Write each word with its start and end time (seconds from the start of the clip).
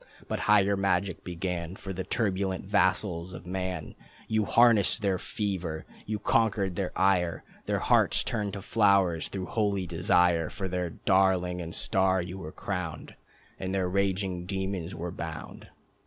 But 0.27 0.39
higher 0.49 0.75
magic 0.75 1.23
began. 1.23 1.75
For 1.75 1.93
the 1.93 2.03
turbulent 2.03 2.65
vassals 2.65 3.33
of 3.35 3.45
man. 3.45 3.93
You 4.27 4.45
harnessed 4.45 5.03
their 5.03 5.19
fever, 5.19 5.85
you 6.07 6.17
conquered 6.17 6.75
their 6.75 6.91
ire, 6.97 7.43
Their 7.67 7.77
hearts 7.77 8.23
turned 8.23 8.53
to 8.53 8.63
flowers 8.63 9.27
through 9.27 9.45
holy 9.45 9.85
desire, 9.85 10.49
For 10.49 10.67
their 10.67 10.89
darling 10.89 11.61
and 11.61 11.75
star 11.75 12.19
you 12.19 12.39
were 12.39 12.51
crowned, 12.51 13.13
And 13.59 13.75
their 13.75 13.87
raging 13.87 14.47
demons 14.47 14.95
were 14.95 15.11
bound. 15.11 15.67